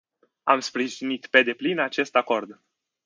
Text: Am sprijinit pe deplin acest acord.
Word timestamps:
Am 0.43 0.59
sprijinit 0.59 1.27
pe 1.27 1.43
deplin 1.43 1.79
acest 1.79 2.15
acord. 2.15 2.59